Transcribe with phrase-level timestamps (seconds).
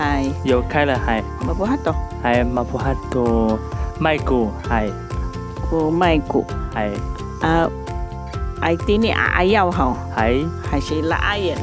[0.00, 1.94] 係係有开了係冇冇得到
[2.24, 3.58] 係馬普哈多
[3.98, 4.90] 麦古係
[5.70, 6.44] 個麥骨
[6.74, 6.90] 係
[7.42, 7.68] 啊，
[8.62, 11.56] 愛啲你阿腰吼，係還是拉人，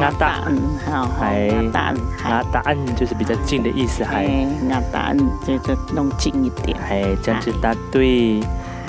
[0.00, 0.58] 阿达恩，
[0.90, 1.94] 好，係鴨蛋，
[2.24, 8.40] 拿答案就是比较近的意思，係哎，鴨蛋就就弄近一點，係這樣子答对，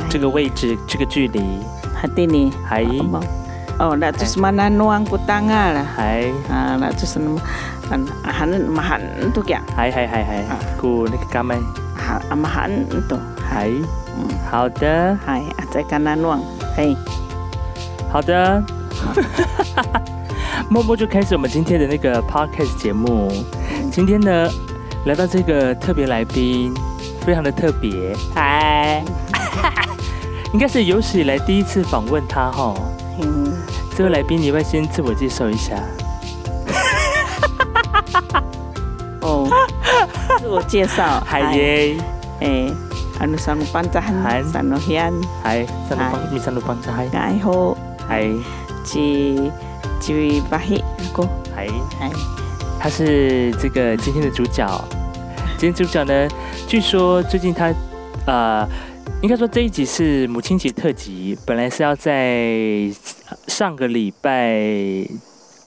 [0.09, 1.41] 这个位置这个距離
[2.01, 3.03] 係啲你，係
[3.79, 5.83] 哦，那就是 mana nuang ku tanga lah.
[5.97, 7.19] 係 Ah, na 就是
[7.89, 9.01] nama an han mahan
[9.33, 9.59] tu kya.
[9.77, 11.55] 係係係係顧那個剛妹
[11.95, 12.71] Ha mahan
[13.09, 13.17] tu.
[13.49, 13.83] 係
[14.49, 16.41] 好的 Hai, 在 kana nuang.
[16.77, 16.95] Hey,
[18.11, 18.63] 好的，
[20.69, 23.31] 默默就开始我们今天的那个 podcast 節目。
[23.91, 24.49] 今天呢，
[25.05, 26.73] 来到这个特别来宾，
[27.21, 29.03] 非常的特别，嗨，
[30.53, 32.73] 应该是有史以来第一次访问他哈。
[33.19, 33.51] hmm.
[33.95, 35.75] 這位来宾，你先自我介绍一下？
[40.53, 41.19] 我介绍。
[41.25, 41.95] 嗨耶
[42.39, 42.71] ，Eh,
[43.19, 43.35] Han.
[43.35, 43.65] sanu
[44.77, 47.75] hian, 嗨，三路幫，米三路幫着嗨，ngai ho,
[48.07, 48.27] 嗨
[48.85, 49.51] ji
[49.99, 51.27] ji bahi ko.
[51.55, 51.67] 嗨，
[52.79, 54.69] 他是这个今天的主角。
[55.57, 56.27] 今天主角呢，
[56.67, 57.73] 据说最近他，
[58.27, 58.67] 呃，
[59.23, 62.91] 应该说这一集是母亲节特辑，本来是要在
[63.47, 65.07] 上个礼拜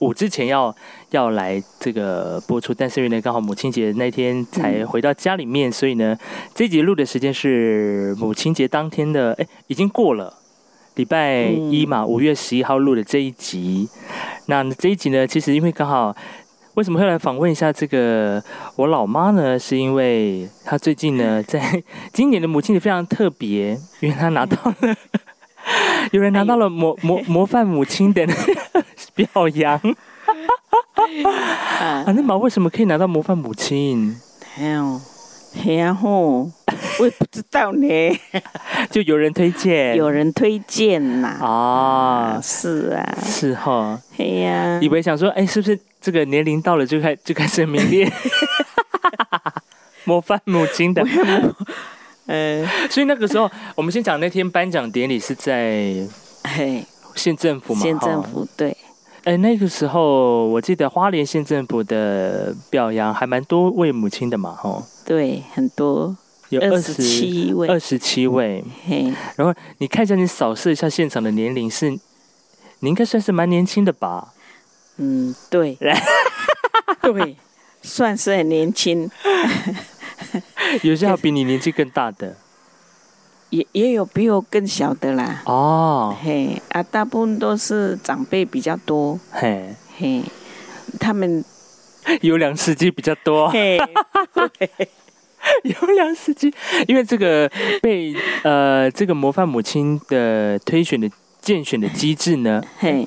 [0.01, 0.75] 五之前要
[1.11, 6.17] 要来这个播出，但是因为呢刚好母亲节那天才回到家里面，所以呢
[6.55, 10.35] 这一集录的时间是母亲节当天的，哎，已经过了。
[10.95, 13.89] 礼拜一嘛，五月十一号录的这一集，
[14.47, 16.17] 那这一集呢，其实因为刚好。
[16.75, 18.43] 为什么会来访问一下这个
[18.77, 19.59] 我老妈呢？
[19.59, 21.83] 是因为她最近呢，在
[22.13, 24.95] 今年的母亲节非常特别，因为她拿到了，
[26.13, 28.27] 有人拿到了模模模范母亲的
[29.15, 29.95] 表揚。
[30.99, 34.17] Ah, 啊，那毛为什么可以拿到模范母亲
[34.59, 35.01] ？heo.
[35.55, 36.51] Heo ho.
[36.99, 37.89] 我也不知道呢，
[38.91, 39.97] 就有人推荐。
[39.97, 41.29] 有人推荐呐。
[41.41, 48.11] 啊，是啊，是哈，嘿呀，以为想说，哎，是不是这个年龄到了就开就开始名列
[50.05, 51.05] 模范母亲的？
[52.27, 55.95] 呃，所以那个时候，我们先讲那天颁奖典礼是在
[56.43, 57.81] 嘿，縣政府嘛？
[57.81, 58.23] 县政。
[58.23, 58.77] 府对，
[59.25, 66.17] 哎，那个时候我记得花莲县政府的表扬还蛮多位母亲的嘛，哈，对，很多
[66.49, 68.65] 有二十七位，二十七位。
[68.87, 74.33] 嘿，然后你看一下，你扫视一下现场的年龄是，你应该算是蛮年轻的吧？
[74.99, 75.77] 嗯，对，
[77.03, 77.37] 对，
[77.83, 79.09] 算是很年輕，
[80.83, 82.37] 有些還比你年纪更大的。
[83.51, 90.21] 也也有比我更小的啦，哦，嘿，啊，大部分都是长辈比较多，嘿，嘿，
[90.99, 91.45] 他们
[92.23, 93.79] 优良司机比较多，嘿，
[95.63, 96.53] 优良司机，
[96.89, 97.49] 因为这个
[97.81, 101.09] 被呃这个模范母亲的推选的
[101.41, 102.61] 荐选的机制呢。
[102.79, 103.07] 嘿，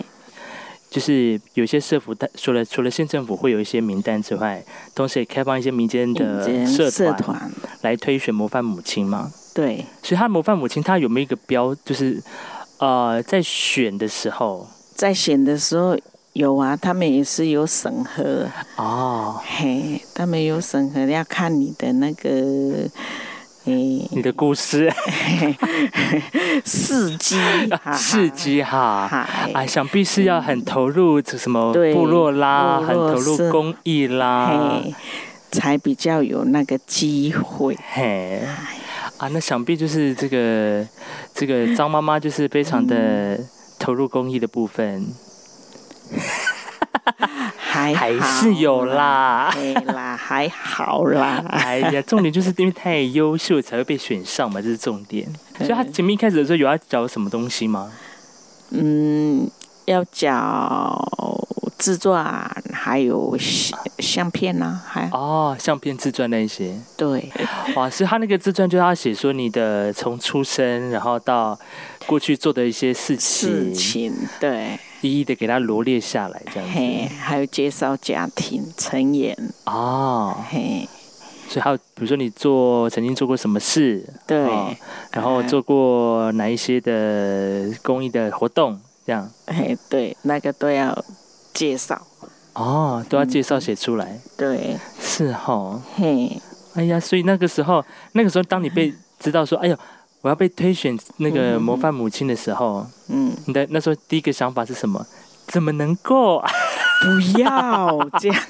[0.90, 4.64] 就是有些社服，它除了除了县政府会有一些名单之外，
[4.96, 7.52] 同时也开放一些民间的社社團團，
[7.82, 9.32] 來推选模范母亲嘛。
[9.54, 12.22] 对，所以，他模范母亲，他有没有一个标，就是
[12.78, 15.98] 呃，在选的时候，在选的时候
[16.34, 18.48] 有啊，他们也是有审核。
[18.78, 22.90] 哦，嘿，他们有审核，要看你的那個，誒，
[23.70, 24.92] 你的故事，
[26.66, 34.82] 事蹟，哈哈事蹟哈，嗨啊，想必是要很投入這什么部落啦，很投入公益啦，
[35.52, 37.78] 才比较有那个机会。
[37.94, 38.42] 嘿，
[39.18, 40.88] 啊，那想必就是这个
[41.34, 43.40] 这个张妈妈就是非常的
[43.78, 45.08] 投入公益的部分。
[47.96, 51.44] 還還是有啦对啦，还好啦。
[51.50, 55.28] 哎呀，重点就是因为太优秀才会被选上嘛，这是重点。
[55.58, 57.92] 所以他前面一開始的时候有要找什么东西吗？
[58.72, 59.50] 嗯，
[59.86, 60.96] 要繳
[61.78, 62.24] 自传，
[62.74, 66.78] 还有相相片呐、还哦，相片自传那一些。
[66.98, 67.32] 对，
[67.76, 71.58] 哇，所以他那个自传就要写说你的从出生，然后到
[72.06, 79.36] 过去做的一些事情，事情對，一一的给他罗列下來，這樣嘿子。，還有介绍家庭成员，
[79.66, 80.88] 哦，嘿，
[81.48, 84.76] 所以還有比如说你做曾经做过什么事，对，哦
[85.12, 89.30] 然后做过哪一些的公益的活动，这样。
[89.48, 91.04] 嘿，对，那个都要
[91.54, 92.02] 介绍，
[92.54, 95.82] 哦，都要介绍写出來，對，是哈。
[95.96, 96.42] 嘿，
[96.76, 99.78] 哎呀，所以那个时候，那个时候，当你被知道说，哎呦，
[100.22, 105.06] 我要被推选那个模范母亲的时候，嗯，你的那时候第一个想法是什么？
[105.48, 106.44] 怎么能够？
[107.02, 108.42] 不要 这样，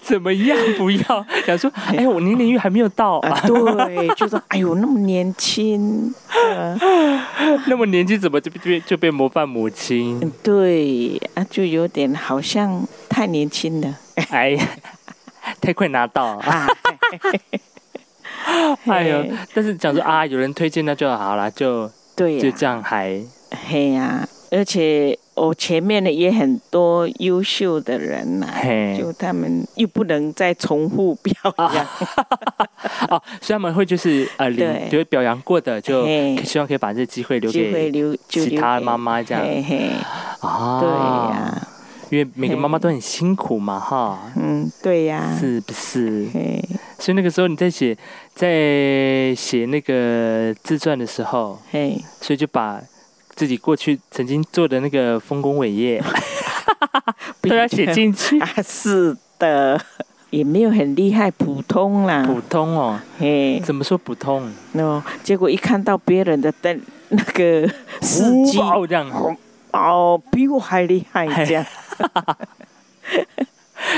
[0.00, 0.56] 怎么样？
[0.78, 6.78] 不要想说，哎，我年龄月还没有到啊，啊，对，就说哎呦那么年轻，呃
[7.66, 10.20] 那么年轻怎么就就就被模范母亲？
[10.22, 13.98] 嗯对啊，就有点好像太年轻了
[14.30, 14.68] 哎呀，
[15.60, 16.68] 太快拿到啊！
[18.50, 18.78] 啊。
[18.86, 19.24] 哎呦，
[19.54, 23.20] 但是讲说啊，有人推荐那就好啦，就对呀、就这样还
[23.68, 28.96] 嘿呀、而且我前面的也很多优秀的人呐、嘿。
[28.98, 31.86] 就他们又不能再重复表扬，
[33.10, 34.88] 哦，所以他们会就是呃，领对。
[34.90, 36.04] 就是表扬过的，就
[36.44, 39.42] 希望可以把这机会留给其他妈妈这样。
[39.42, 39.90] 嘿嘿，
[40.40, 41.68] 啊，对呀、
[42.10, 46.28] 因为每个妈妈都很辛苦嘛，哈，嗯，对呀、是不是？
[47.00, 47.96] 嘿，所以那个时候你在写
[48.34, 52.80] 在写那个自传的时候，嘿，所以就把
[53.30, 56.02] 自己过去曾经做的那个丰功伟业
[57.40, 58.38] 都要写进去。
[58.44, 59.80] 啊，是的，
[60.28, 64.52] 也没有很厉害，普通啦，普通哦，嘿，怎么说普通？
[64.74, 67.66] 喏，结果一看到别人的的那个
[68.02, 69.10] 事迹，哇这样，
[69.72, 71.64] 哦，比我还厉害，这样，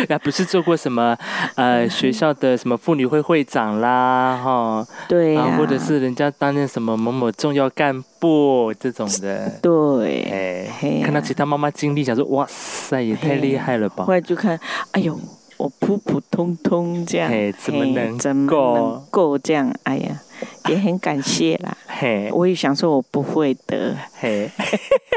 [0.09, 1.17] 那不是做过什么
[1.57, 10.69] 呃学校的什么妇女会会长啦，哈，对或者是人家担任什么某某重要干部这种的，对，
[11.03, 14.13] 看到其他妈妈经历，想说哇塞，也太厉害了吧后！
[14.13, 14.59] 来就看，
[14.93, 15.19] 哎呦，
[15.57, 19.73] 我普普通通这样，嘿怎么能怎么够能够这样？
[19.85, 20.21] 哎呀，
[20.69, 21.77] 也很感谢啦。
[21.89, 24.51] 嘿，我也想说我不会的，嘿，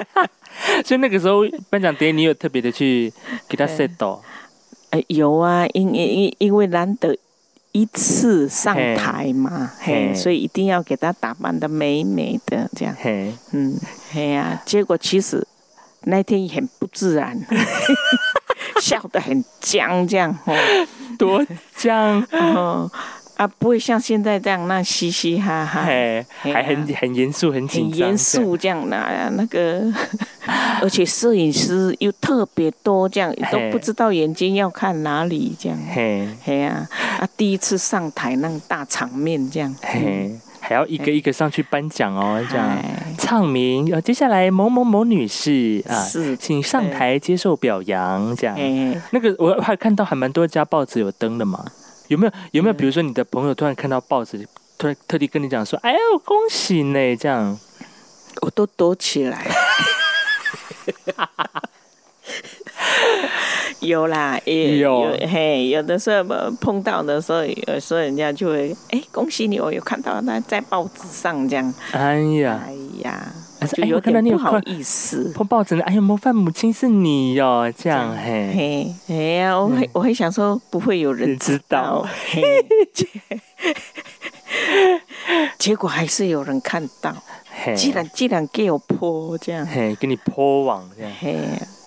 [0.86, 3.12] 所以那个时候颁奖典礼，你有特别的去
[3.48, 4.22] 给他 set 到，
[4.96, 7.18] 哎，有啊，因因因因为难得
[7.74, 13.78] 一次上台嘛，嘿嘿，所以一定要给他打扮的美美的这样，嘿，嗯，
[14.14, 15.46] 嘿呀、结果其实
[16.04, 17.38] 那天也很不自然，
[18.82, 20.56] 笑得很僵这样，哦。
[21.18, 21.42] 多
[21.78, 22.92] 僵，哦，
[23.38, 26.88] 啊，不会像现在这样那嘻嘻哈哈，嘿，还很啊。
[27.02, 28.90] 很严肃，很紧张，很严肃这样。
[28.90, 28.98] 的、
[29.36, 29.82] 那个，
[30.82, 35.78] 而且摄影师又特别多，这样都不知道眼睛要看哪里这样。
[35.94, 36.28] 嘿。
[36.44, 36.88] 嘿呀、
[37.20, 42.68] 啊，第一次上台那种大场面这样，嘿，还要一个一个上去颁奖哦，这样。
[42.68, 43.14] 哎。
[43.18, 43.92] 唱名。
[43.94, 48.56] 呃，接下来某某某女士啊，是请上台接受表扬，这样。
[48.56, 51.66] 哎，那个我还看到还蛮多家报纸有登的嘛，
[52.08, 52.32] 有没有？
[52.52, 52.74] 有没有？
[52.74, 54.48] 嗯比如说你的朋友突然看到报纸，
[54.78, 57.58] 突然特地跟你讲说：“哎呦，恭喜呢！”这样。
[58.42, 59.48] 我都躲起来。
[63.80, 72.74] 有啦，也有嘿，有的时候呃碰到的时候，有时候人家就会哎，恭喜你，我有看到他在报纸上这样，哎呀，哎
[73.04, 73.32] 呀，
[73.62, 75.32] 就有哎呦看到点不好意思。
[75.34, 82.06] 碰报纸呢，哎呦，模范母亲是你哟，这样嘿，嘿，哎呀，我会我会想说，不会有人知道
[82.94, 83.08] 结
[85.58, 87.16] 结果还是有人看到。
[87.58, 91.12] 嘿，既然既然给我泼这样，嘿，给你泼网这样。
[91.20, 91.38] 嘿，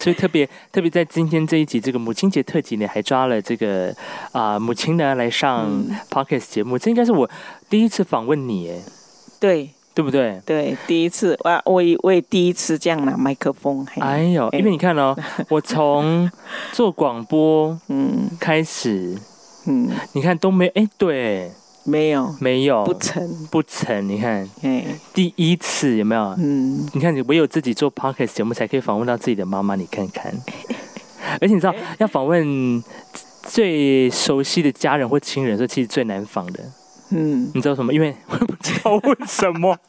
[0.00, 3.94] 所以特别特别在今天这一集这个母亲节特辑呢，还抓了这个
[4.32, 7.30] 啊、母亲呢来上嗯 podcast 节目，这应该是我
[7.68, 8.78] 第一次访问你，哎，
[9.38, 10.40] 对对不对？
[10.46, 14.00] 对，第一次，我我也我也第一次这样拿麦克风，嘿。
[14.00, 15.12] 哎呦，哎因为你看哦，
[15.50, 16.30] 我从
[16.70, 18.30] 做广播嗯。
[18.38, 19.18] 开始，
[19.66, 21.50] 嗯，你看都没哎，对，
[21.82, 22.32] 没有。
[22.40, 22.84] 没有。
[22.84, 24.48] 不成，不成，你看。
[24.62, 26.32] 哎，第一次有没有？
[26.38, 30.32] 嗯，你看，唯有自己做 podcast 节目才可以访问到自己的妈妈，你看看。
[31.42, 32.80] 而且你知道，要访问
[33.42, 36.60] 最熟悉的家人或亲人，说其实最难访的。
[37.10, 37.92] 嗯，你知道什么？
[37.92, 39.78] 因为我也不知道问什么。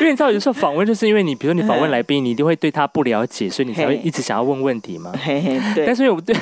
[0.00, 5.12] 因为你知道，有时候访问就是因为你，比如说你访问来宾，你一定会对他不了解，所以你才会一直想要问问题嘛。
[5.22, 6.34] 嘿嘿，对但，是我对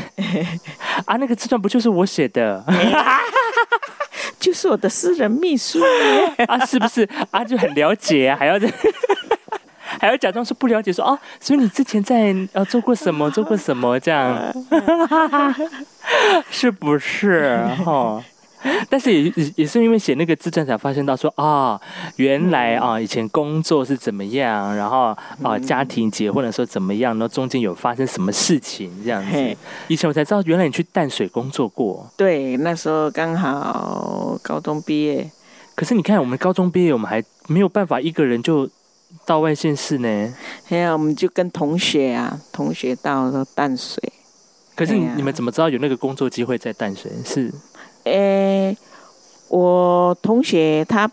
[1.07, 2.63] 啊，那个自传不就是我写的
[4.39, 5.81] 就是我的私人秘书，
[6.49, 6.65] 啊？
[6.67, 7.43] 是不是啊？
[7.45, 8.59] 就很了解啊，还要
[10.01, 14.53] 还要假装说不了解，说哦，所以你之前在呃做过什么，做过什么这样，
[16.51, 18.23] 是不是哈？
[18.89, 21.81] 但是也也也是因为写那个自传才发现到说啊，
[22.15, 29.57] 原来啊以前工作是怎么样，然后啊家庭结婚的时候怎么样，然后中间有发生什么事情这样子。
[29.89, 32.09] 以前我才知道，原来你去淡水工作过。
[32.17, 35.29] 对，那时候刚好高中毕业，
[35.75, 38.71] 可是你看，我们高中毕业，我们还没有办法一个人就
[39.25, 40.35] 到外县市呢。
[40.65, 44.01] 还有我们就跟同学啊，同学到了淡水，
[44.75, 47.11] 可是你们怎么知道有那个工作机会在淡水？
[47.25, 47.53] 是
[48.05, 48.77] 诶，
[49.49, 51.11] 我同学他，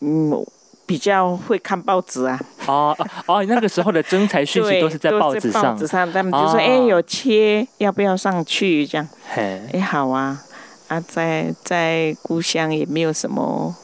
[0.00, 0.44] 嗯，
[0.84, 2.40] 比较会看报纸啊。
[2.66, 5.86] 哦哦哦，那个时候的征才讯息， 都是在报纸上报纸。
[5.86, 10.42] 上他们就说：“哦哎、有切，要不要上去？”这样，嘿，哎、好啊。
[10.88, 13.76] 啊，在在故乡也没有什么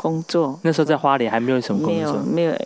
[0.00, 2.56] 工作，那时候在花莲还没有什么工作，没有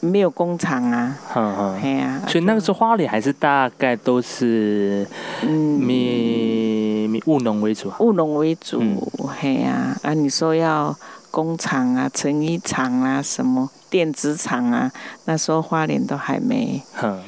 [0.00, 1.80] 没有工厂啊，哼哼。
[1.80, 5.06] 哎呀、所以那个时候花莲还是大概都是
[5.42, 7.92] 嗯，以以务农为主。
[8.00, 8.98] 务农为主嗯，
[9.40, 10.92] 嘿呀、啊，你说要
[11.30, 14.90] 工厂啊、成衣厂啊、什么电子厂啊，
[15.26, 17.20] 那时候花莲都还没，哼，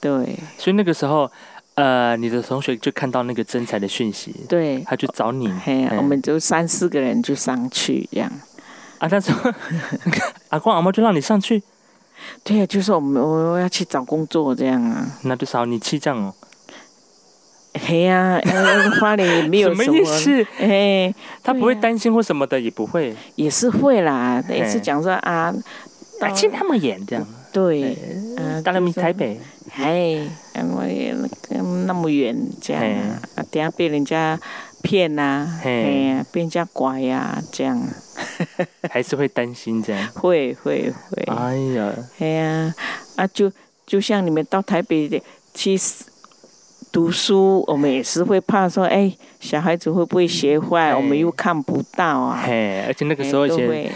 [0.00, 0.38] 对。
[0.56, 1.30] 所以那个时候，
[1.74, 5.52] 呃，你的同学就看到那个征才的讯息，对，他就找你。
[5.64, 5.86] 嘿。
[5.98, 8.30] 我们就三四个人就上去这样。
[9.02, 9.34] 啊，他说
[10.50, 11.60] 阿公阿妈就让你上去，
[12.44, 15.04] 对啊，就是我们我要去找工作这样啊。
[15.24, 16.32] 那就少你气这样哦。
[17.74, 20.46] 嘿呀、呃花莲也没有什 什么意思？
[20.60, 23.16] 哎，他不会担心或什么的，也不会。
[23.34, 24.58] 也是会啦，嘿。
[24.58, 25.52] 也是讲说啊，
[26.20, 27.98] 到啊，去那么远这样，对，
[28.36, 29.40] 嗯，到了就是台北，
[29.74, 30.20] 哎，
[30.76, 31.12] 我也
[31.86, 34.38] 那么远这样啊，啊，等下被人家
[34.82, 35.70] 骗呐，嘿。
[35.70, 37.82] 哎呀，被人家拐呀，这样
[38.90, 40.08] 还是会担心这样。
[40.14, 42.74] 会会会，哎呀，哎呀，
[43.16, 43.50] 啊，就
[43.86, 45.22] 就像你们到台北的
[45.54, 45.78] 去
[46.90, 52.42] 读书，我们也是会怕说，哎，小孩子会不会学坏，哎我们又看不到啊。
[52.46, 53.92] 嘿，而且那个时候以前哎都会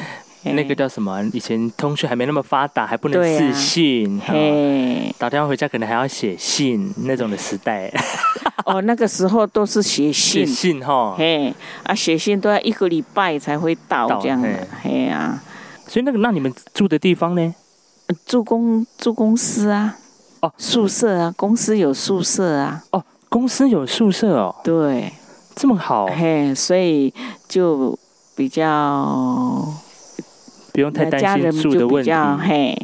[0.55, 1.23] 那个叫什么？
[1.33, 3.39] 以前通讯还没那么发达，还不能对啊。
[3.39, 7.93] 视讯，哈嘿，打电话回家可能还要写信那种的时代，
[8.65, 11.15] 哦，那个时候都是写写信，信哈。
[11.17, 11.53] 嘿，
[11.85, 14.49] 啊，写信都要一个礼拜才会到到这样的。
[14.83, 15.43] 嘿，嘿啊，
[15.87, 17.55] 所以那个那你们住的地方呢？
[18.25, 19.97] 住公住公司啊，
[20.41, 20.53] 哦。
[20.57, 25.13] 宿舍啊，公司有宿舍啊，哦，公司有宿舍哦，对，
[25.57, 27.13] 这么好，嘿，所以
[27.49, 27.99] 就
[28.37, 28.63] 比较
[30.77, 32.11] 不用太担心人住的问题。
[32.11, 32.77] 较嘿，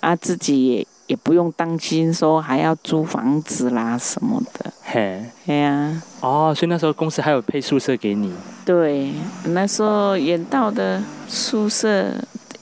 [0.00, 8.34] 啊，自己也也不用担心说还要租房子啦什么的，嘿，哎呀、哦，所以那时候公司还有配宿舍给你。
[8.64, 9.12] 对，
[9.44, 12.12] 那时候远道的宿舍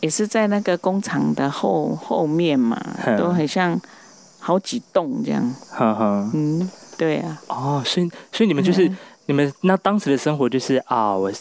[0.00, 2.78] 也是在那个工厂的后后面嘛，
[3.16, 3.80] 都很像
[4.38, 5.42] 好几栋这样。
[5.70, 11.32] 哈哈，嗯，对啊，哦，所以所以你们就是、嗯你们那当时的生活就是啊，我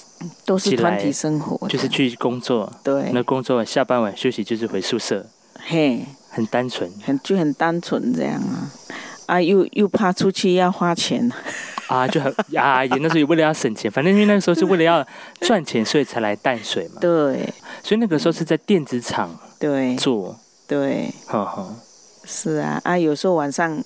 [0.45, 3.11] 都是团体生活，就是去工作，对。
[3.11, 5.25] 那，工作下班晚休息就是回宿舍，
[5.59, 6.89] 嘿，很单纯。
[7.03, 8.71] 很就很单纯这样啊。
[9.25, 11.31] 啊，又又怕出去要花钱，
[11.87, 15.05] 啊，就很啊，也那时候也为了要省钱，反正因为那个时候是为了要
[15.41, 16.99] 赚钱，所以才来淡水嘛。
[16.99, 17.53] 对。
[17.81, 19.95] 所以那个时候是在电子厂对。
[19.95, 20.37] 做，
[20.67, 21.75] 对，呵呵，
[22.25, 23.81] 是啊啊，有时候晚上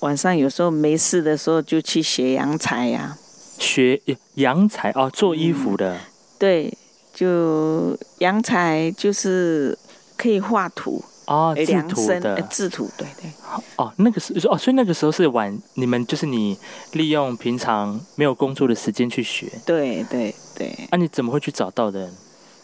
[0.00, 3.16] 晚上有时候没事的时候就去学洋裁呀、
[3.60, 4.00] 学
[4.34, 5.96] 洋裁哦，做衣服的，
[6.38, 6.72] 对，
[7.14, 9.78] 就洋裁就是
[10.16, 13.30] 可以画图，哦，呃制图的，制图，对对。
[13.76, 16.56] 哦，那个是哦，所以那个时候是晚，你们就是你
[16.92, 22.08] 利用平常没有工作的时间去学，对对对，啊，你怎么会去找到的？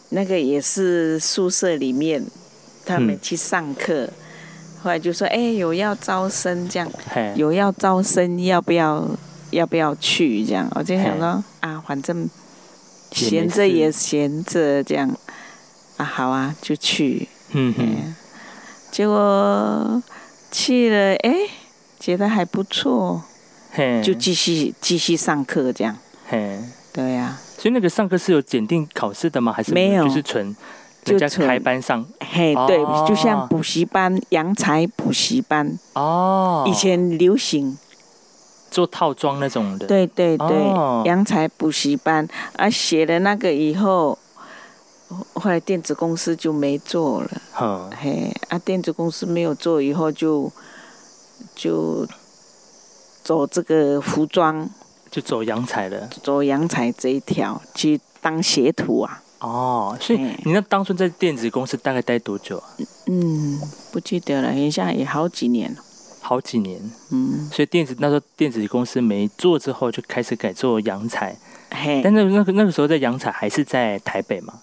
[0.09, 2.25] 那个也是宿舍里面
[2.85, 3.19] 他们嗯。
[3.21, 4.09] 去上课，
[4.81, 6.89] 后来就说哎有要招生这样，
[7.35, 9.05] 有要招生要不要
[9.51, 11.19] 要不要去这样，我就想嘿。
[11.19, 12.29] 说啊，反正
[13.11, 15.09] 闲着也闲着这样
[15.97, 18.15] 啊，好啊就去，嗯哼，嗯，
[18.91, 20.01] 结果
[20.51, 21.35] 去了哎
[21.99, 23.21] 觉得还不错，
[23.71, 26.59] 嘿，就继续继续上课这样，嘿，
[26.93, 29.51] 对呀、所以那个上课是有检定考试的吗？
[29.51, 30.03] 还是没有？
[30.03, 30.55] 就是纯
[31.03, 32.05] 就人家纯开班上？
[32.19, 33.05] 嘿，对，哦。
[33.07, 37.77] 就像补习班、洋才补习班，哦，以前流行，
[38.77, 41.01] 做套装那种的，，对对对，哦。
[41.03, 42.27] 洋才补习班。
[42.55, 44.15] 啊，写了那个以后，
[45.33, 50.51] 后来电子公司就没做了，哼，嘿，啊，电子公司没有做以后就
[51.55, 52.05] 就
[53.23, 54.69] 走这个服装，
[55.09, 56.07] 就走洋彩了。
[56.21, 62.65] 走洋才这一条去当学徒啊，哦，所以你那当初在电子公司大概待多久啊？
[63.07, 63.59] 嗯，
[63.91, 65.81] 不记得了，好像也好几年了，
[66.27, 66.77] 好几年。
[67.11, 71.33] 嗯，所以电子那时候电子公司没做之后，就开始改做洋彩。
[71.71, 74.53] 嘿，但那那个那个时候在洋彩还是在台北嘛，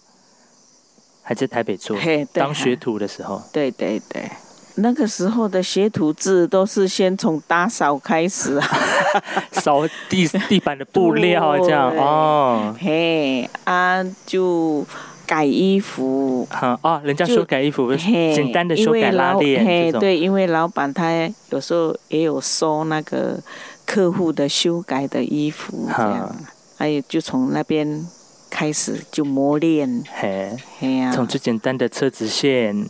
[1.22, 3.42] 还在台北做嘿，对当学徒的时候。
[3.50, 4.30] 对对对，
[4.76, 8.68] 那个时候的学徒制都是先从打扫开始啊，
[9.52, 12.76] 扫地地板的布料这样 哦。
[12.78, 14.84] 嘿啊就
[15.26, 21.10] 改衣服，哈哦，人家就修改衣服，嘿，简单的修改拉链对，因为老板他
[21.50, 23.38] 有时候也有收那个
[23.84, 26.36] 客户的修改的衣服这样哈，
[26.76, 28.06] 还有就从那边
[28.50, 32.86] 开始就磨练，嘿，嘿呀、从最简单的车子线，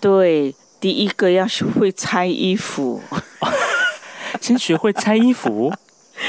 [0.00, 3.00] 对，第一个要学会拆衣服，
[4.40, 5.72] 先学会拆衣服，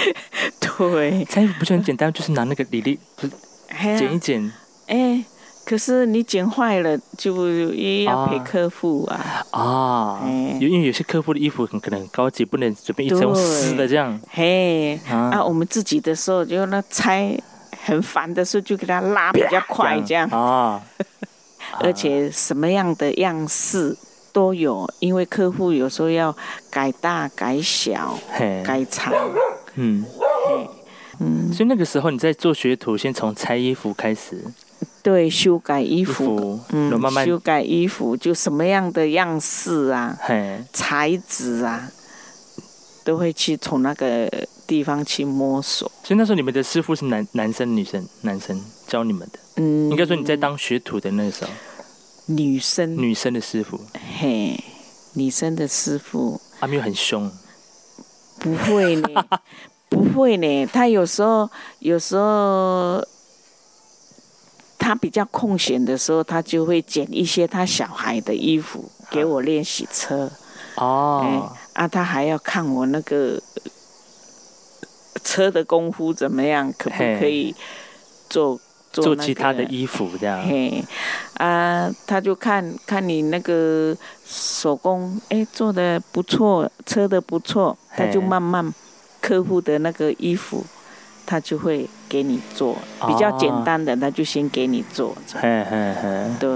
[0.59, 3.33] 对，拆衣服不是很简单，就是拿那个里里不是
[3.69, 4.51] 嘿剪一剪。
[4.88, 5.25] 哎，
[5.65, 9.43] 可是你剪坏了，就也要赔啊客户啊。
[9.51, 10.22] 啊，
[10.60, 14.19] 因为有些客户的衣服很可能很高级，不能随便一层对撕的这样。
[14.29, 15.31] 嘿，啊。
[15.34, 17.36] 啊，我们自己的时候就那拆
[17.84, 20.79] 很烦的时候，就给它拉比较快这样，啊，
[21.81, 23.98] 而且什么样的样式
[24.31, 26.36] 都有，因为客户有时候要
[26.69, 28.17] 改大、改小、
[28.63, 29.12] 改长，
[29.75, 30.05] 嗯。
[31.17, 34.43] 嗯，所以那个时候你在做学徒，先从拆衣服开始，
[35.05, 41.88] 对，修改衣衣服，嗯慢慢，修改衣服就什么样的样式啊，嘿，材质啊，
[43.03, 44.27] 都会去从那个
[44.65, 45.88] 地方去摸索。
[46.03, 48.03] 所以那时候你们的师傅是男男生女生？
[48.21, 51.51] 男生教你们的，嗯，应该说你在当学徒的那时候，
[52.25, 53.79] 女生，女生的师傅，
[54.17, 54.59] 嘿，
[55.13, 56.41] 女生的师傅。
[56.62, 57.31] 阿没有很凶，
[58.39, 59.07] 不会呢，
[59.88, 60.65] 不会呢。
[60.74, 61.47] 他有时候，
[61.77, 63.05] 有时候
[64.85, 70.31] 他比较空闲的时候，他就会捡一些他小孩的衣服给我练习车。
[70.75, 73.41] 哦，啊，他还要看我那个
[74.83, 77.55] 呃车的功夫怎么样，可不可以
[78.29, 78.61] 做
[78.93, 80.85] 做那个其他的衣服这样，嘿，
[81.37, 88.71] 啊，他就看看你那个手工，哎，做的不错，车的不错，他就慢慢
[89.19, 90.63] 客户的那个衣服，
[91.25, 92.77] 他就会给你做，
[93.08, 96.50] 比较简哦单的，他就先给你做，嘿嘿嘿，对，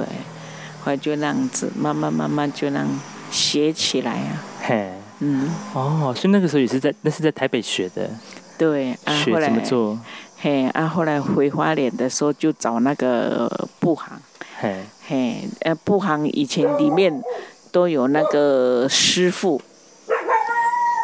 [0.83, 2.87] 后来就那样子，慢慢慢慢就那样
[3.31, 8.09] 学起来啊，嘿，嗯，哦，所以那个时候也是在那是在台北学的，
[8.57, 9.97] 对，啊，学怎么做，
[10.37, 14.19] 嘿，啊，后来回花莲的时候就找那个布行。
[14.61, 17.23] 嘿，嘿，呃，布行以前里面
[17.71, 19.61] 都有那个师傅，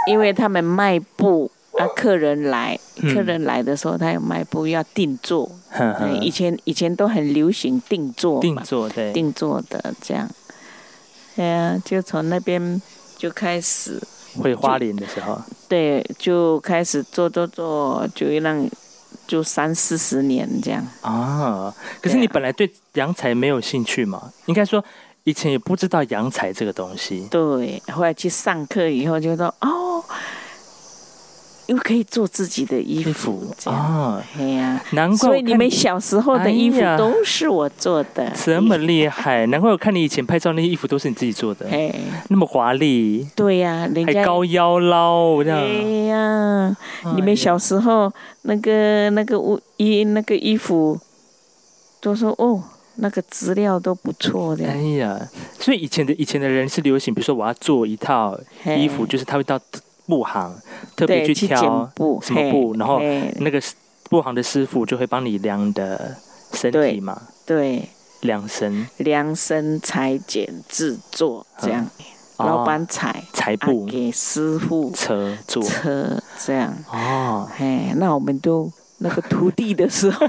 [0.10, 3.14] 因为他们卖布啊，客人来，嗯。
[3.14, 10.30] 客人来的时候，他有卖布要定做，嗯，以，前以前都很流行定做定，做对，定做的这样，
[11.36, 12.82] 哎呀，就从那边
[13.18, 14.02] 就开始，
[14.42, 18.70] 会花莲的时候，对，就开始做做做，就让
[19.28, 24.32] 就三四十年这样，啊，可是你本来对洋彩没有兴趣嘛？
[24.46, 24.84] 应该说
[25.24, 27.28] 以前也不知道洋彩这个东西。
[27.32, 30.04] 对，后来去上课以后就说哦，
[31.68, 33.80] 又可以做自己的衣服衣服，这样。
[33.80, 38.32] 啊，哎呀、难怪所以你们小时候的衣服都是我做的。
[38.36, 41.94] 这么厉害， 难怪我看你以前拍照那些衣服都是你自己做的，哎，
[42.30, 45.60] 那么华丽，对呀、人家还高腰捞这样。
[45.60, 46.06] 哎。
[46.06, 46.78] 呀，
[47.16, 48.12] 你们小时候
[48.44, 49.38] 那个那个
[49.78, 51.00] 衣衣那个衣服，
[52.00, 52.62] 都说哦，
[52.98, 54.76] 那个资料都不错的哎。
[54.98, 55.20] 呀，
[55.60, 58.40] 所以以前的以前的人是流行，比如说我要做一套
[58.78, 59.60] 衣服，就是他会到
[60.08, 60.56] 布行
[60.96, 63.00] 特别，去剪挑布，什么布然后
[63.40, 63.62] 那个
[64.10, 66.16] 布行的师傅就会帮你量你的
[66.54, 67.90] 身体嘛，对。
[68.22, 68.88] 量身。
[68.98, 71.86] 量身裁剪制作这样，
[72.38, 73.10] 哦老板裁。
[73.10, 75.62] 啊裁布、给师傅车做。
[75.62, 80.26] 车这样，哦，哎，那我们都那个徒弟的时候，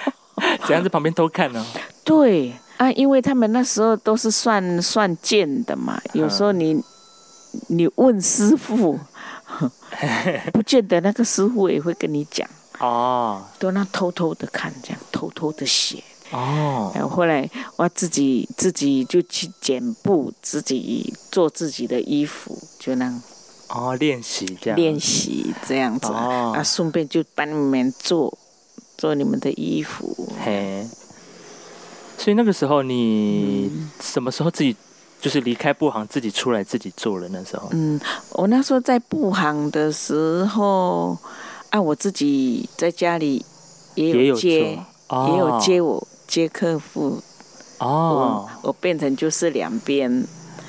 [0.66, 1.62] 怎样在旁边偷看呢？
[2.02, 6.82] 对啊，因为他们那时候都是算算件的嘛，有时候你
[7.68, 8.98] 你问师傅，
[10.52, 13.42] 不见得那个师傅也会跟你讲，哦。
[13.58, 16.02] 都那偷偷的看，这样偷偷的写。
[16.30, 23.22] 哦，然后后来我自己自己就去剪布，自己做自己的衣服，就那样。
[23.68, 24.76] 哦，练习这样。
[24.76, 26.52] 练习这样子啊，哦。
[26.56, 28.36] 啊，顺便就帮你们做
[28.96, 30.28] 做你们的衣服。
[30.44, 30.86] 嘿，
[32.18, 33.90] 所以那个时候你嗯。
[34.00, 34.74] 什么时候自己
[35.24, 37.26] 就是离开布行，自己出来自己做了？
[37.30, 37.98] 那时候嗯，
[38.32, 41.16] 我那时候在布行的时候，
[41.70, 43.42] 啊，我自己在家里
[43.94, 47.22] 也也有有接，也有接我接客户，
[47.78, 50.26] 哦我，我变成就是两边，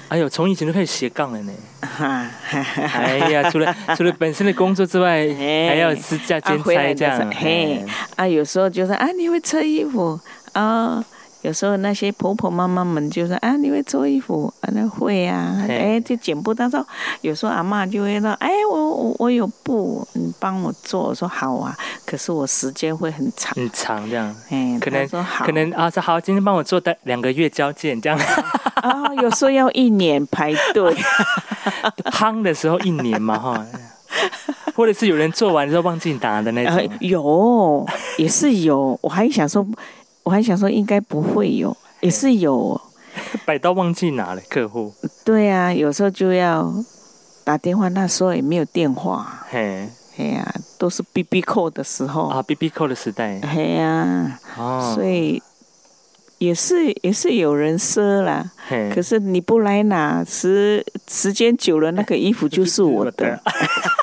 [0.08, 1.52] 哎呦，从以前就开始斜杠了呢。
[1.98, 7.30] 哎呀，除了 除了本身的工作之外，哎还要私下兼差这样。
[7.30, 7.84] 嘿
[8.16, 10.18] 哎啊，有时候就是啊，你会车衣服
[10.54, 11.04] 啊。
[11.46, 14.70] 有时候那些婆婆妈妈们就说啊，你会做衣服啊？
[14.74, 16.52] 那会啊，哎，就剪布。
[16.52, 16.84] 到时候
[17.22, 21.10] 有时候阿妈就会说，哎，我我我有布，你帮我做。
[21.10, 23.54] 我说好啊，可是我时间会很长。
[23.54, 28.18] 很长这样，哎，可能她说好，可能啊，说好，今天帮我做的两个月交件这样，
[28.82, 30.96] 啊，有时候要一年排队。
[32.12, 33.64] 夯的时候一年嘛哈。
[34.76, 37.86] 或者是有人做完之后忘记拿的那呃种，，有
[38.18, 39.66] 也是有，我还想说，
[40.26, 42.80] 我还想说应该不会有，也是有。
[43.46, 46.70] 摆到忘记拿了客户，对啊，有时候就要
[47.46, 49.88] 打电话，那时候也没有电话，嘿。
[50.18, 53.40] 嘿呀，都是 B B 扣的时候，啊，B B 扣的时代。
[53.42, 55.44] 嘿呀，哦，所以
[56.38, 58.50] 也是也是有人赊啦。
[58.68, 58.90] 嘿。
[58.96, 63.42] 可是你不来拿，时时间久了，那个衣服就是我的，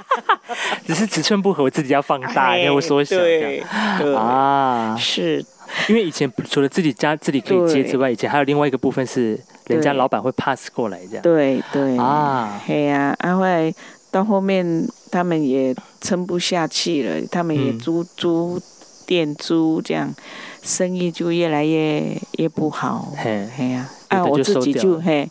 [0.87, 3.67] 只是尺寸不合，我自己要放大，哎要缩小这样。
[3.99, 4.95] 对对，啊。
[4.99, 5.43] 是
[5.89, 11.23] 因为以前除了自己家自己可以接之外，以前还有另外一个部分是人家老板会 pass 过来这样。
[11.23, 13.73] 对对啊，嘿呀、啊，后来
[14.11, 17.79] 到后面他们也撑不下去了，他们也嗯。
[17.79, 18.61] 租、租
[19.07, 20.15] 店租这样，
[20.63, 23.13] 生意就越来越越不好。
[23.17, 25.29] 嘿，嘿呀、有的啊，我自己就嘿，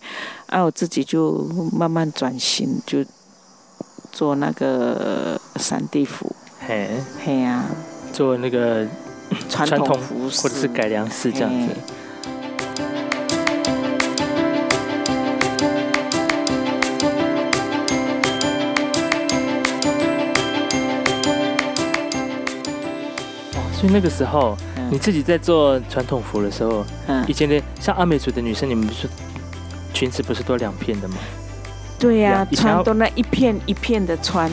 [0.47, 3.05] 啊，我自己就慢慢转型，就
[4.11, 6.35] 做那个三地服。
[6.59, 6.89] 嘿，
[7.23, 7.63] 嘿呀、
[8.11, 8.85] 做那个
[9.49, 11.67] 传传统服饰或者是改良式这样子。
[23.53, 29.07] 哇，所以那个时候嗯你自己在做传统服的时候，嗯以，前的像阿美族的女生，你们不是
[29.93, 31.15] 裙子不是都两片的吗？
[31.99, 34.51] 对呀、穿都那一片一片的穿，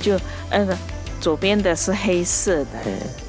[0.00, 0.76] 就那个
[1.24, 2.68] 左边的是黑色的。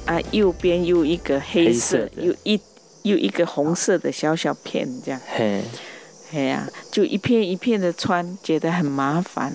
[0.05, 2.59] 啊，右边又一个黑色，黑色又一
[3.03, 5.63] 又一个红色的小小片，这样，嘿，
[6.33, 9.53] 哎呀、就一片一片的穿，觉得很麻烦，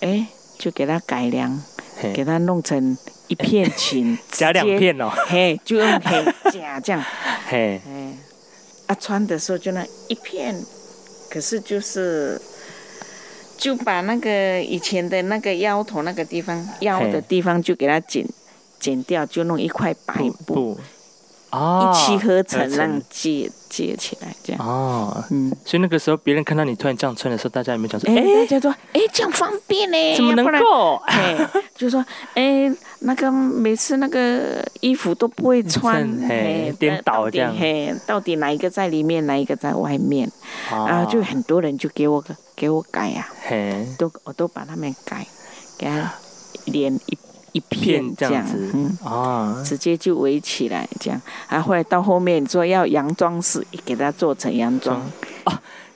[0.00, 0.26] 哎，
[0.58, 1.58] 就给它改良，
[2.12, 2.94] 给，它弄成
[3.28, 6.22] 一片裙， 加两，片哦，嘿，就用黑
[6.52, 7.02] 夹这样，
[7.46, 8.12] 嘿，哎，
[8.88, 10.54] 啊，穿的时候就那一片，
[11.30, 12.38] 可是就是。
[13.58, 18.24] 就把那个以前的那个腰头那个地方，腰的地方就给它剪
[18.78, 20.14] 剪掉，就弄一块白
[20.46, 20.80] 布，布，
[21.50, 24.66] 啊，一气呵成让接接起来，这样。
[24.66, 30.44] 哦，嗯，所以那个时候别人看到你突然这样穿的时候，大家有没有讲说，哎、哎、大家说，哎、这样方便呢，怎么能？
[30.60, 30.94] 够？
[31.06, 31.36] 哎，
[31.74, 36.06] 就说，哎、那个每次那个衣服都不会穿，
[36.78, 40.30] 颠倒到底这样嘿，到底哪一个在里面，哪一个在外面？
[40.70, 42.22] 啊啊，就很多人就给我
[42.54, 45.26] 给我改呀、嘿，都我都把他们改，
[45.78, 46.12] 给他
[46.66, 47.18] 连一
[47.52, 48.70] 一片片这样，子。
[48.74, 48.98] 嗯。
[49.04, 55.00] 啊，直接就围起来，这样，啊，后来到后面说要洋装饰，也给它做成洋装，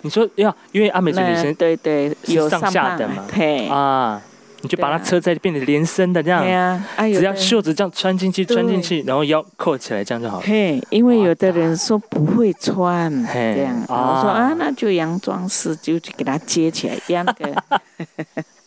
[0.03, 3.25] 你说要，因为阿美族女那生对对，是上有上下的嘛。
[3.33, 4.21] 对，啊，
[4.63, 6.43] 你就把它车在变得连身的这样。
[6.43, 10.43] 对，啊，啊，有只要袖子这样穿进去，穿进去，然后腰扣起来，这样就好了。
[10.45, 14.17] 嘿，因为有的人说不会穿嘿这样，啊。
[14.17, 17.65] 我说啊，那就洋装式，就给它接起来，一样的，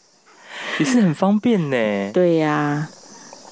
[0.80, 2.12] 也是很方便呢。
[2.12, 2.90] 对呀、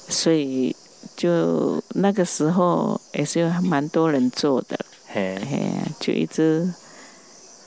[0.08, 0.74] 所以
[1.16, 6.72] 就那个时候也是有蛮多人做的，嘿，嘿，就一直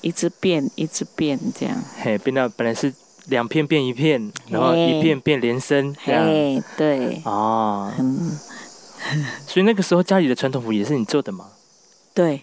[0.02, 2.94] 一直变，一直变这样，嘿，变到本来是
[3.28, 6.24] 两片变一片，然后一片变连身，这样。
[6.26, 7.92] 嘿，对，哦。
[7.98, 8.38] 嗯，
[9.48, 11.50] 所以那个时候家里的传统服也是你做的吗？
[12.14, 12.42] 对，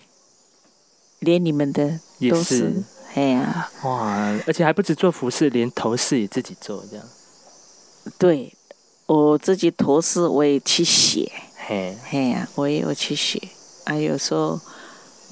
[1.20, 2.82] 连你们的都也是
[3.14, 7.06] 是，嘿呀、哇，而且还不止做服饰，连头饰也自己做，这样。
[8.18, 8.52] 对，
[9.06, 11.30] 我自己头饰我也去写，
[11.66, 13.40] 嘿，嘿呀、我也有去写，
[13.84, 14.60] 啊，有时候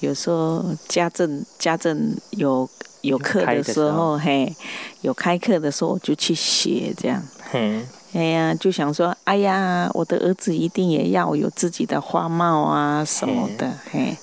[0.01, 2.69] 有时候家政家政有
[3.03, 4.55] 有课的时候，嘿，
[5.01, 7.23] 有开课的时候我就去写这样。
[7.51, 14.17] 嘿，哎呀，就想说，哎呀，我的儿子一定也要有自己的花帽啊什么的，嘿，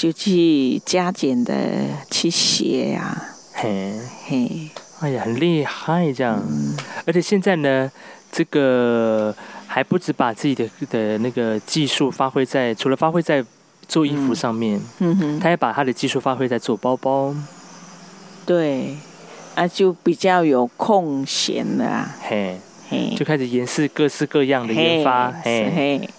[0.00, 1.54] 就去加减的
[2.10, 3.92] 去写呀、嘿，
[4.24, 6.42] 嘿，哎呀，很厉害这样。
[7.06, 7.92] 而且现在呢，
[8.32, 9.36] 这个
[9.66, 13.44] 还不止把自己的的那个技术发挥在，除了发挥在
[13.86, 17.34] 做衣服嗯上面，嗯哼，他也把他的技术发挥在做包包。
[18.46, 18.96] 对，
[19.54, 22.58] 啊，就比较有空闲了啊，嘿，
[22.88, 26.10] 嘿，就开始研试各式各样的研发，嘿，嘿，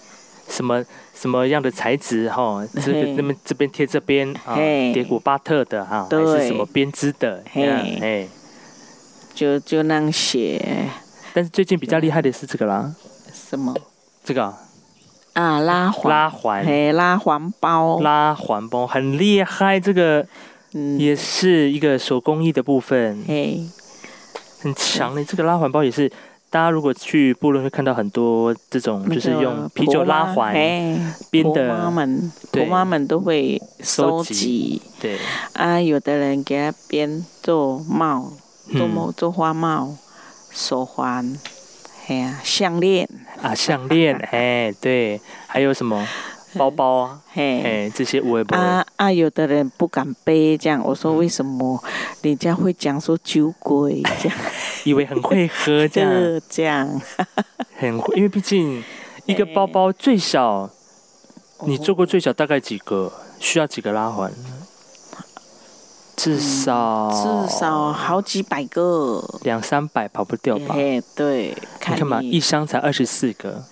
[0.48, 4.92] 什么什么样的材质哈，这个那么这边贴这边啊，嘿。
[4.92, 7.98] 叠古巴特的哈，还是什么编织的，嘿。
[8.00, 8.28] 嘿。
[9.34, 10.88] 就就那样写。
[11.32, 12.94] 但是最近比较厉害的是这个啦，
[13.32, 13.74] 什么？
[14.24, 14.44] 这个。
[14.44, 14.58] 啊
[15.34, 16.66] 啊，拉环，拉环。
[16.66, 20.26] 嘿，拉环包，拉环包很厉害，这个
[20.74, 23.60] 嗯，也是一个手工艺的部分，嘿，
[24.60, 25.24] 很强的。
[25.24, 26.12] 这个拉环包也是，
[26.52, 30.98] 大家如果去部落会看到很多这种，就是用啤酒拉环嘿
[31.30, 35.18] 编婆妈的，们，对婆妈们都会收收集集对，
[35.54, 38.34] 啊，有的人给他编做帽，
[38.70, 39.96] 做嗯帽做花帽、
[40.50, 41.34] 手环，
[42.06, 43.08] 哎呀，项链，
[43.40, 46.06] 啊，项链，哎，对，还有什么
[46.58, 47.62] 包包啊，嘿。
[47.62, 48.60] 哎，这些我也不会。
[48.60, 49.12] 啊啊！
[49.12, 51.82] 有的人不敢背，这样我说为什么？
[52.22, 54.38] 人家会讲说酒鬼这样，
[54.84, 57.00] 以为很会喝这样， 这这样。
[57.76, 58.82] 很会，因为毕竟
[59.26, 60.70] 一个包包最少，
[61.66, 63.12] 你做过最小大概几个？
[63.40, 64.32] 需要几个拉环？
[66.14, 70.74] 至少至少好几百个，两三百跑不掉吧？
[70.76, 73.64] 嘿，对，你看看嘛，一箱才二十四个，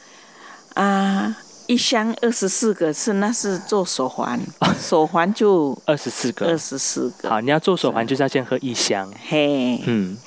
[0.74, 1.36] 啊，
[1.70, 4.36] 一箱二十四个是那是做手环，
[4.76, 6.58] 手环就二十四个二。
[6.58, 10.18] 十四个，好，你要做手环就是要先喝一箱，嘿，嗯，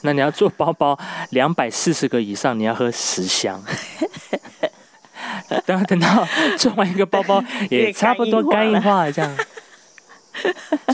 [0.00, 0.98] 那你要做包包
[1.32, 3.62] 两百四十个以上，你要喝十箱。
[5.66, 9.36] 等 等到做完一个包包，也差不多干硬化了这样。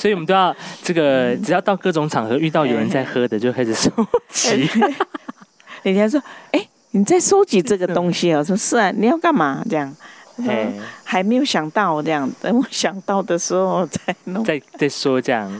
[0.01, 3.89] 所以我们都要这个，只要到各种场合遇到有人在喝的，就开始收
[4.31, 4.69] 集。
[5.85, 8.39] 人家说，哎，你在收集这个东西啊？
[8.39, 9.65] 我说是啊，你要干嘛？
[9.69, 9.95] 这样，
[11.03, 14.45] 还没有想到这样，等我想到的时候再弄。
[14.45, 15.51] 再再说这样，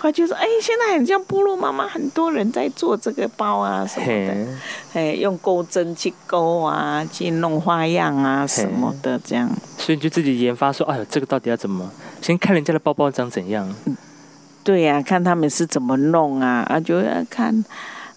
[0.00, 4.12] 他就说，哎，现在很像部落妈妈，很多人在做这个包啊什么的。
[4.12, 4.46] 嘿，
[4.94, 9.48] 哎，用钩针去钩啊，去弄花样啊什么的，这样。
[9.78, 11.88] 所以你就自己研发说，哎呦，这个到底要怎么？
[12.20, 13.72] 先看人家的包包长怎样，
[14.64, 17.64] 对呀、看他们是怎么弄啊，啊，就要看，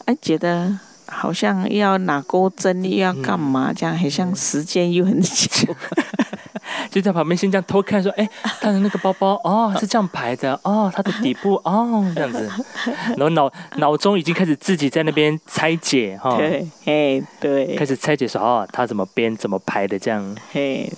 [0.06, 5.76] 啊，觉得好像要拿钩针，又要干嘛，这样，好像时间又很久。
[6.90, 8.28] 就在旁边先这样偷看，说，哎，
[8.62, 12.50] 他的那个包包哦是这样排的，哦，它的底部哦这样子，
[13.18, 17.76] 然后脑脑中已经开始自己在那边拆解哈，对，嘿，对。
[17.76, 20.92] 开，始拆解说，哦，他怎么编怎么排的这样，嘿，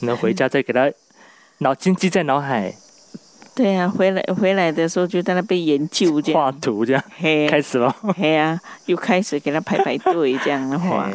[0.00, 0.90] 然后回家再给他
[1.58, 2.74] 脑筋记在脑海，
[3.58, 11.10] 对啊、回来回来的时候就在那边研究这画样，图这样嘿，开始了，嘿呀、又开始给他排排队这样的话，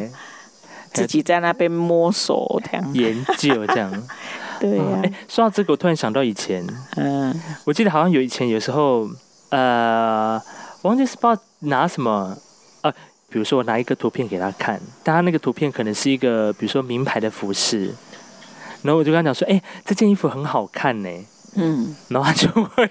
[0.92, 3.90] 自己在那边摸索这样，研究这样。
[4.60, 6.62] 对呀、哎，说到这个，我突然想到以前，
[6.96, 9.08] 嗯，我记得好像有以前有时候，
[9.48, 10.38] 呃，
[10.82, 12.36] 我忘记是不知道拿什么，
[12.82, 12.92] 呃，
[13.30, 17.94] 比如说我拿一个图片给他看，但他那个图片可能是一个，比如说名牌的服饰，
[18.82, 21.08] 然后我就跟他讲说，哎、这件衣服很好看呢，
[21.56, 22.90] 嗯，然后他就会，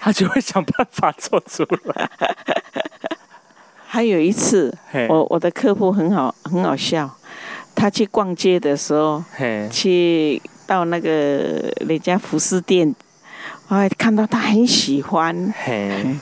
[0.00, 2.10] 他就会想办法做出来，
[3.86, 7.10] 还有一次，嘿，我我的客户很好很好笑，
[7.74, 11.08] 他去逛街的时候，嘿，去到那个
[11.86, 12.94] 人家服饰店，
[13.68, 16.16] 我还看到他很喜欢，嘿，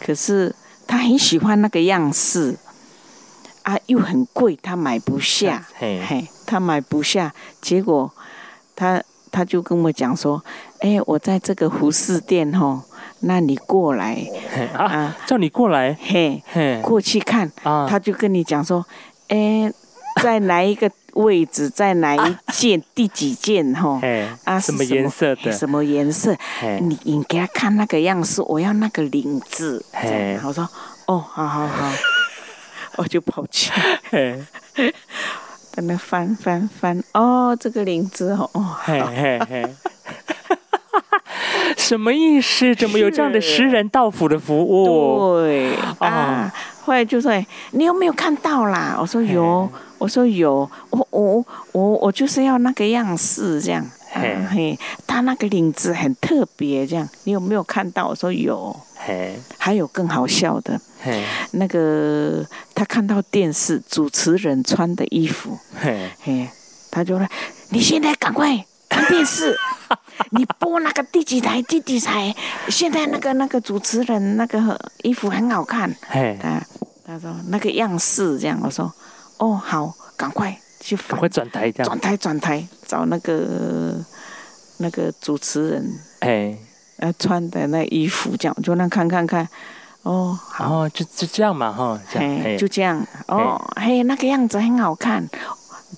[0.00, 0.54] 可是
[0.86, 2.56] 他很喜欢那个样式，
[3.62, 8.12] 啊，又很贵，他买不下，嘿，嘿，他买不下，结果
[8.76, 10.42] 他他就跟我讲说，
[10.80, 12.82] 哎，我在这个服饰店吼，
[13.20, 14.24] 那你过来。
[14.74, 18.86] 啊，啊，叫你过来，嘿，嘿，过去看，啊，他就跟你讲说，
[19.28, 19.72] 哎，
[20.22, 24.00] 在哪一个位置，在哪一件，第几件吼。
[24.44, 25.50] 啊，什么颜色的？
[25.50, 26.36] 什么颜色？
[26.80, 29.84] 你你给他看那个样式，我要那个领子。
[30.44, 30.68] 我说
[31.06, 31.92] 哦，好好好，
[32.98, 33.72] 我就跑去，
[35.72, 39.74] 在那翻翻翻，哦，这个领子哦，哦，嘿嘿嘿。
[41.78, 42.74] 什么意思？
[42.74, 45.40] 怎么有这样的食人道府的服务？
[45.40, 45.74] 对。
[46.00, 46.52] 啊。
[46.82, 48.96] 后来就说哎你有没有看到啦？
[49.00, 53.86] 我说有，我说有，我我我我就是要那个样式这样。
[54.10, 57.06] 嘿，他那个领子很特别，这样。
[57.24, 58.08] 你有没有看到？
[58.08, 62.42] 我说有，嘿，还有更好笑的，嘿，那个
[62.74, 66.48] 他看到电视主持人穿的衣服，嘿，嘿，
[66.90, 67.28] 他就说
[67.68, 69.56] ：“你现在赶快看电视，
[70.30, 72.34] 你播那个第几台第几台，
[72.68, 75.94] 现在那个那个主持人那个衣服很好看。
[76.08, 76.60] 嘿”，他
[77.06, 78.92] 他说那个样式这样，我说
[79.38, 82.00] ：“哦，好，赶快去赶快转台这样转。
[82.00, 83.94] 台转台找那个
[84.78, 86.56] 那个主持人哎，
[86.98, 89.46] 呃穿的那衣服，这样就那看看看，
[90.02, 92.00] 哦，好。”然后就就这样嘛，哈，
[92.58, 95.28] 就这样哦，嘿，那个样子很好看。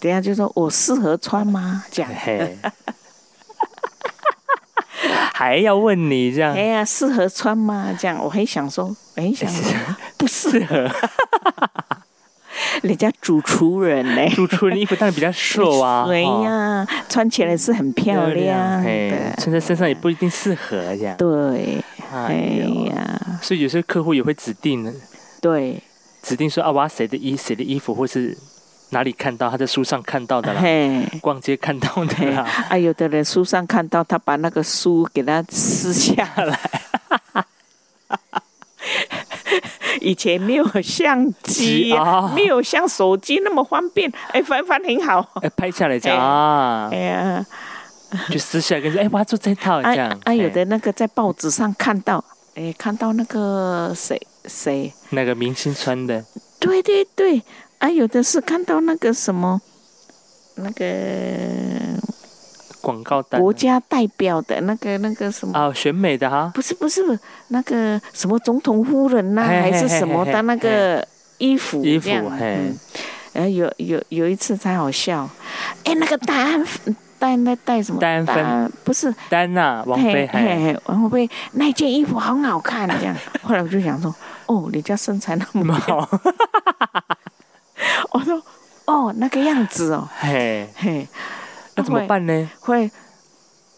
[0.01, 1.85] 等下就说我适合穿吗？
[1.91, 2.57] 这样，嘿，
[5.35, 6.55] 还要问你这样。
[6.55, 7.95] 哎，呀，适合穿吗？
[7.99, 9.73] 这样，我很想说，很想说
[10.17, 10.89] 不适合，
[12.83, 21.15] 人家主厨人呢，主厨人衣服当然比较瘦啊， 对哈，呀，穿起来是很漂亮嘿，的，穿在身上也不一定适合这样。
[21.19, 22.33] 对，哎
[22.89, 24.91] 呀，所以有些客户也会指定
[25.43, 25.83] 对，
[26.23, 28.37] 指定说啊，我要谁的衣谁的衣服，或是
[28.91, 31.07] 哪里看到他在书上看到的啦，嘿。
[31.21, 32.31] 逛街看到的嘿。
[32.31, 36.59] 啦，啊，有的人书上看到他把那个书给他撕下来，
[40.01, 44.11] 以前没有相机，哦没有像手机那么方便。
[44.33, 45.27] 哎，翻翻很好。
[45.43, 46.89] 哎，拍下来这样哎啊。
[46.91, 47.47] 哎，呀，
[48.31, 50.21] 就撕下来跟说，哎，我要做这套这啊样。
[50.25, 52.25] 啊，有哎的那个在报纸上看到，
[52.57, 56.25] 哎，看到那个谁谁，那个明星穿的，
[56.59, 57.43] 对对对，
[57.81, 59.61] 啊，有的是看到那个什么，
[60.57, 60.87] 那个
[62.81, 65.59] 广告单国家代表的那个那个什么。
[65.59, 71.07] 啊，选美的哈，不是不是那个什么总统夫人呐、还是什么的那个
[71.39, 72.57] 衣服衣服嘿。
[72.59, 72.79] 嗯，
[73.33, 75.29] 然后有有有一次才好笑，
[75.85, 76.65] 哎，那个戴安
[77.19, 78.01] 戴那戴什么？
[78.01, 78.73] 戴安芬。
[78.85, 79.15] 不是。
[79.29, 83.17] 丹娜、王菲，王菲那件衣服好好看，这样。
[83.43, 84.15] 后来我就想说，
[84.47, 86.21] 哦，人家身材那么好，好，
[88.13, 88.43] 我说
[88.87, 91.07] 哦那个样子哦， 嘿，嘿，
[91.75, 92.51] 那怎么办呢？
[92.61, 92.91] 会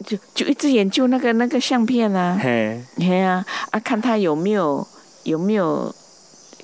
[0.04, 4.86] 就就一直研究那个那个相片啊，嘿，嘿啊啊，看他有没有
[5.24, 5.94] 有没有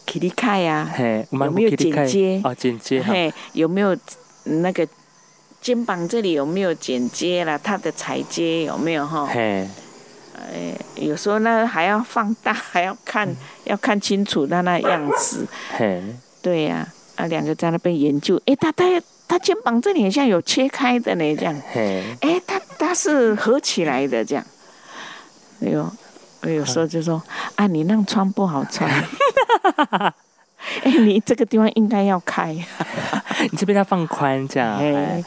[0.06, 3.96] i t 开呀，嘿，有没有剪接啊，剪接，嘿，有没有
[4.44, 4.86] 那个
[5.60, 7.58] 肩膀这里有没有剪接啦？
[7.58, 9.26] 他的裁接有没有哈？
[9.26, 9.68] 嘿，
[10.34, 13.28] 哎，有时候呢还要放大，还要看
[13.64, 15.46] 要看清楚他那样子。
[15.76, 16.02] 嘿，
[16.40, 16.82] 对呀、啊，
[17.26, 18.84] 两个在那边研究，哎，他他
[19.26, 21.54] 他肩膀这里好像有切开的呢，这样。
[21.72, 24.44] 嘿，哎，他他是合起来的这样。
[25.62, 25.90] 哎呦，
[26.42, 27.20] 我有时候就说
[27.56, 28.88] 啊，你那样穿不好穿。
[30.82, 32.56] 哎，你这个地方应该要开。
[33.50, 35.22] 你这边要放宽这样，哎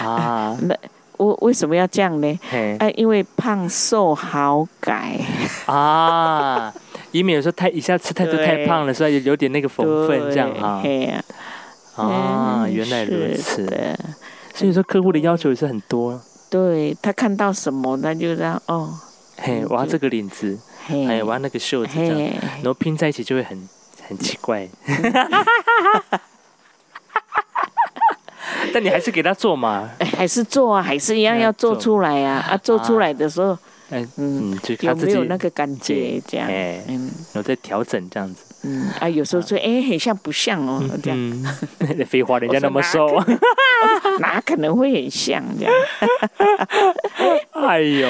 [0.00, 0.76] 哎，啊，那
[1.16, 2.40] 我为什么要这样呢？
[2.50, 5.18] 嘿，哎，因为胖瘦好改。
[5.64, 6.72] 啊，
[7.18, 10.50] 以免有时候太一下吃太多太胖了，所以有点那个缝分这样。
[10.52, 10.82] 啊，
[11.98, 13.64] 嗯原来如此。
[13.66, 13.98] 的
[14.54, 16.20] 所以说客户的要求也是很多。
[16.48, 18.94] 对他看到什么，他就让哦，
[19.38, 22.18] 嘿，我要这个领子，嘿，哎，我要那个袖子这样，
[22.62, 23.68] 然后拼在一起就会很
[24.08, 24.68] 很奇怪。
[28.72, 33.56] 但你还是给他做嘛，哎还是做啊，还是一样要做出来啊啊，做出来的时候，
[33.90, 36.20] 哎，嗯，嗯，就他有自己没有那个感觉？
[36.26, 37.10] 这样，哎，嗯。
[37.32, 38.42] 然后再调整这样子。
[38.62, 41.18] 嗯啊，有时候说哎，很像不像哦，这样。
[41.18, 41.44] 嗯，
[42.08, 43.06] 废话，人家那么瘦，
[44.18, 45.72] 哪可能会很像这样？
[47.52, 48.08] 哎呦，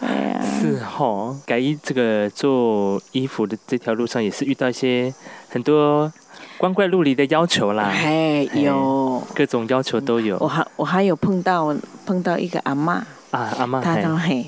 [0.00, 5.12] 哎呀，是哦，改衣这个做衣服的这条路上也是遇到一些
[5.48, 6.12] 很多
[6.58, 10.36] 光怪陆离的要求啦，哎，有，各种要求都有。
[10.40, 12.94] 我还我还有碰到碰到一个阿妈，
[13.30, 14.46] 啊，阿妈，她都嘿，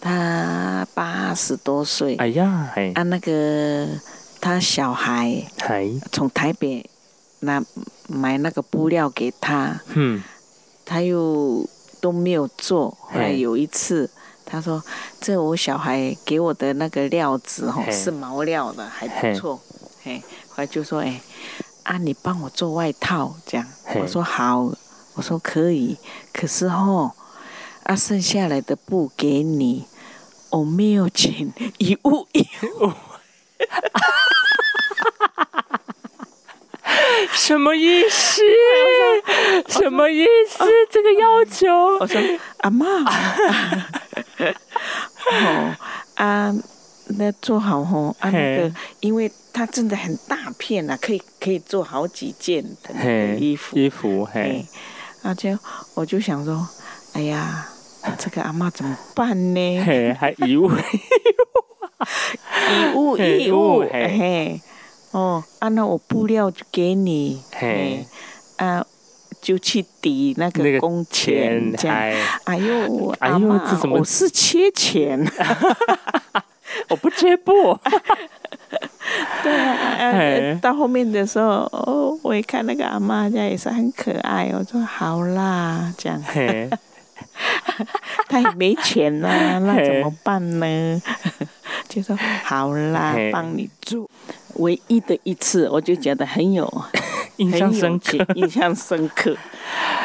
[0.00, 3.86] 她八十多岁，哎呀，哎，啊，那个
[4.40, 6.88] 他小孩嗨，从台北
[7.40, 7.62] 那
[8.08, 10.22] 买那个布料给他，嗯，
[10.84, 11.68] 他又
[12.00, 12.96] 都没有做。
[13.00, 14.10] 后来有一次，
[14.46, 14.82] 他说
[15.20, 19.60] ：“这我小孩给我的那个料子哦，是毛料的，还不错。”
[20.02, 21.20] 嘿，后来就说：“哎，
[21.82, 23.66] 啊，你帮我做外套这样。”
[24.00, 24.72] 我说：“好。”
[25.14, 25.98] 我说：“可以。”
[26.32, 27.12] 可是哦，
[27.82, 29.84] 啊，剩下来的布给你，
[30.50, 32.40] 我没有钱，一物一
[32.80, 32.92] 物。
[37.32, 38.42] 什么意思？
[39.68, 40.64] 什么意思？
[40.90, 41.68] 这个要求？
[42.00, 42.20] 我说
[42.58, 42.86] 阿妈，
[45.30, 45.76] 哦
[46.14, 46.54] 啊，
[47.18, 53.76] 那做好吼啊那个，因为它真的很大片啊，可以可以做好几件的衣服。
[53.76, 54.66] 衣服，哎嘿，，
[55.22, 55.58] 而且
[55.94, 56.66] 我就想说，
[57.12, 57.68] 哎呀，
[58.18, 59.84] 这个阿妈怎么办呢？
[59.84, 60.70] 嘿，还一 物，
[62.70, 64.18] 一物嘿一物，一物嘿。
[64.18, 64.60] 嘿，
[65.12, 68.06] 哦，啊，那我布料就给你，嘿，
[68.56, 68.84] 啊，
[69.40, 71.96] 就去抵那那个个工钱钱，这样。
[71.96, 75.24] 哎，哎呦，哎呦阿嬷这怎么我是缺钱。
[76.88, 77.76] 我不缺布，
[79.42, 86.22] 对啊，到后面的时候，哦，我一看那个阿妈家也是很可爱，我说好啦，这样，
[87.64, 87.86] 嘿，
[88.28, 91.02] 她也没钱呐、那怎么办呢？
[91.88, 94.08] 就说好啦，帮你做。
[94.56, 96.68] 唯一的一次，我就觉得很有
[97.38, 99.34] 印象深刻，印象深刻。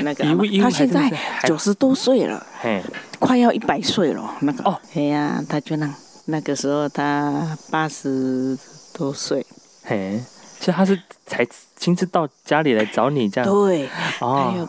[0.02, 1.12] 那个阿嬷一物一物她现在
[1.44, 2.82] 九十多岁了，嘿，
[3.20, 4.36] 快要一百岁了。
[4.42, 5.90] 那个哦，哎呀，他就那
[6.26, 8.58] 那个时候他八十
[8.94, 9.46] 多岁，
[9.84, 10.22] 嘿，
[10.60, 13.90] 所以他是才亲自到家里来找你这样，对，
[14.22, 14.68] 哦，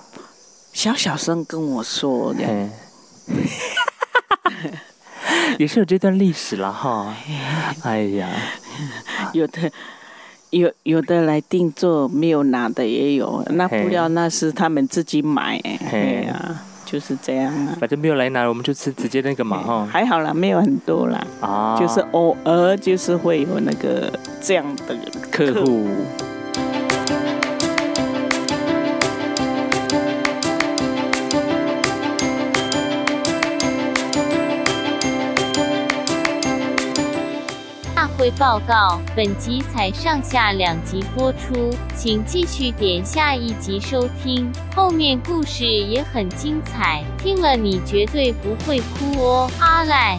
[0.76, 2.68] 小小声跟我说的，嘿，
[5.58, 7.16] 也是有这段历史了哈，
[7.82, 8.28] 哎呀，
[9.32, 9.72] 有的
[10.50, 15.58] 有有的来定做没有拿的也有，那布料那是他们自己买，
[15.90, 17.74] 哎呀，就是这样啊。
[17.80, 19.88] 反正没有来拿，我们就吃直接那个嘛哈。
[19.90, 24.12] 还好啦，没有很多啦，啊，就是偶尔就是会有那个
[24.42, 24.94] 这样的
[25.32, 25.86] 客户。
[26.18, 26.25] 大
[38.32, 50.16] 报告，本集才上下两集播出，请继续点下一集收听，后面故事也很精彩，听了你绝对不会哭哦，阿赖。